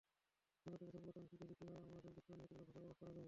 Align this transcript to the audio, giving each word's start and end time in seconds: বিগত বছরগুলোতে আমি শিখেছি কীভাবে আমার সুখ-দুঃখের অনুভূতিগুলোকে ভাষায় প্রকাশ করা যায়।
বিগত 0.63 0.81
বছরগুলোতে 0.83 1.17
আমি 1.19 1.27
শিখেছি 1.31 1.55
কীভাবে 1.57 1.77
আমার 1.85 2.01
সুখ-দুঃখের 2.03 2.33
অনুভূতিগুলোকে 2.35 2.55
ভাষায় 2.57 2.75
প্রকাশ 2.79 2.97
করা 2.99 3.09
যায়। 3.15 3.19